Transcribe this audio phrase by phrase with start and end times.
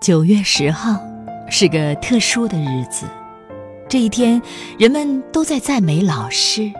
[0.00, 1.00] 九月十号
[1.48, 3.06] 是个特殊的日子，
[3.88, 4.40] 这一天，
[4.78, 6.70] 人们都在赞美老师。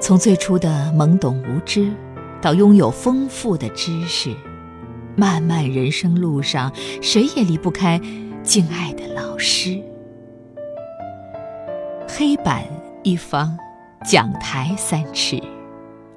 [0.00, 1.92] 从最初的懵懂无知，
[2.40, 4.32] 到拥有丰富的知识，
[5.16, 6.72] 漫漫人生路上，
[7.02, 8.00] 谁也离不开
[8.44, 9.82] 敬爱的老师。
[12.06, 12.62] 黑板
[13.02, 13.58] 一方，
[14.04, 15.42] 讲台三尺，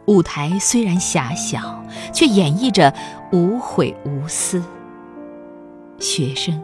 [0.06, 2.94] 舞台虽然狭小，却演绎着
[3.32, 4.64] 无悔无私。
[6.00, 6.64] 学生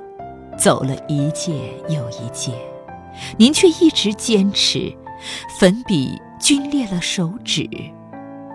[0.57, 1.53] 走了一届
[1.89, 2.53] 又一届，
[3.37, 4.93] 您却一直坚持。
[5.59, 7.69] 粉笔皲裂了手指，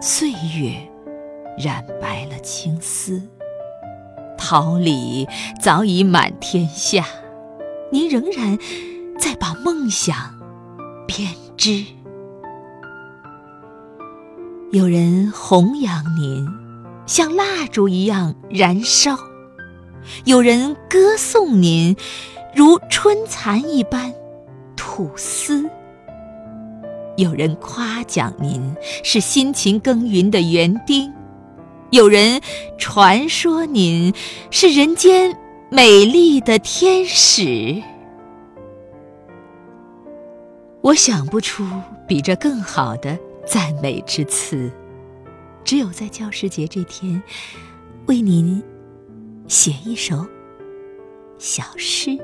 [0.01, 0.75] 岁月
[1.57, 3.23] 染白了青丝。
[4.37, 5.29] 桃李
[5.61, 7.05] 早已满天下，
[7.93, 8.59] 您仍然
[9.19, 10.17] 在把梦想
[11.07, 11.85] 编织。
[14.73, 16.47] 有人弘扬您，
[17.07, 19.17] 像蜡烛一样燃烧。
[20.25, 21.97] 有人歌颂您，
[22.55, 24.13] 如春蚕一般
[24.77, 25.65] 吐丝；
[27.17, 31.11] 有人夸奖您是辛勤耕耘的园丁；
[31.91, 32.41] 有人
[32.79, 34.15] 传说您
[34.51, 35.37] 是人间
[35.71, 37.83] 美丽的天使。
[40.83, 41.65] 我想不出
[42.07, 44.71] 比这更好的赞美之词，
[45.65, 47.21] 只有在教师节这天，
[48.07, 48.63] 为您。
[49.49, 50.27] 写一首
[51.39, 52.19] 小诗。